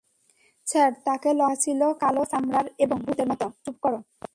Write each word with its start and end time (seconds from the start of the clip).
Sir, 0.67 0.91
তাকে 1.05 1.29
লম্বা 1.29 1.47
দেখাচ্ছিল, 1.51 1.81
কালো 1.93 2.23
চামড়ার 2.25 2.67
এবং 2.77 2.97
ভূতের 3.05 3.27
মতো, 3.27 3.45
চুপ 3.65 3.75
কর। 3.81 3.93